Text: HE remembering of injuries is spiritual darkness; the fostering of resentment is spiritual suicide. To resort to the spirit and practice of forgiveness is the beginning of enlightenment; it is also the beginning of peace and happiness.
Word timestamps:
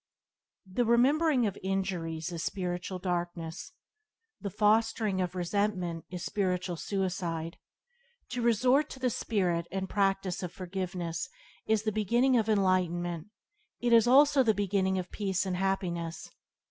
HE 0.75 0.81
remembering 0.81 1.45
of 1.45 1.59
injuries 1.61 2.31
is 2.31 2.43
spiritual 2.43 2.97
darkness; 2.97 3.71
the 4.41 4.49
fostering 4.49 5.21
of 5.21 5.35
resentment 5.35 6.05
is 6.09 6.25
spiritual 6.25 6.75
suicide. 6.75 7.59
To 8.29 8.41
resort 8.41 8.89
to 8.89 8.99
the 8.99 9.11
spirit 9.11 9.67
and 9.71 9.87
practice 9.87 10.41
of 10.41 10.51
forgiveness 10.51 11.29
is 11.67 11.83
the 11.83 11.91
beginning 11.91 12.35
of 12.35 12.49
enlightenment; 12.49 13.27
it 13.79 13.93
is 13.93 14.07
also 14.07 14.41
the 14.41 14.55
beginning 14.55 14.97
of 14.97 15.11
peace 15.11 15.45
and 15.45 15.55
happiness. 15.55 16.31